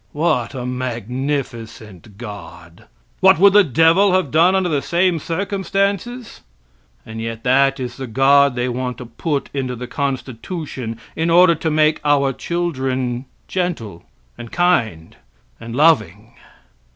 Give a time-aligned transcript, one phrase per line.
[0.13, 2.85] What a magnificent God!
[3.19, 6.41] What would the devil have done under the same circumstances?
[7.05, 11.53] And yet that is the God they want to put into the constitution in order
[11.53, 14.03] to make our children gentle
[14.39, 15.17] and kind
[15.59, 16.33] and loving.